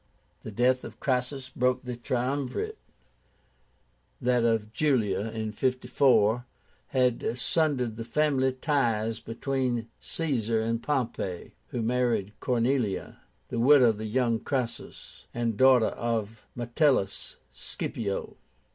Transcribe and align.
The 0.41 0.49
death 0.49 0.83
of 0.83 0.99
Crassus 0.99 1.49
broke 1.49 1.83
the 1.83 1.95
Triumvirate; 1.95 2.79
that 4.19 4.43
of 4.43 4.73
Julia, 4.73 5.27
in 5.29 5.51
54, 5.51 6.43
had 6.87 7.37
sundered 7.37 7.97
the 7.97 8.03
family 8.03 8.51
ties 8.51 9.19
between 9.19 9.89
Caesar 9.99 10.59
and 10.59 10.81
Pompey, 10.81 11.51
who 11.67 11.83
married 11.83 12.31
Cornelia, 12.39 13.19
the 13.49 13.59
widow 13.59 13.89
of 13.89 13.99
the 13.99 14.05
young 14.07 14.39
Crassus, 14.39 15.25
and 15.35 15.55
daughter 15.55 15.89
of 15.89 16.47
Metellus 16.55 17.35
Scipio. 17.53 18.37